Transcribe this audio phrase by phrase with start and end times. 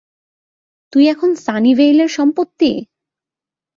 [0.93, 2.71] তুই এখন সানিভেইলের সম্পত্তি!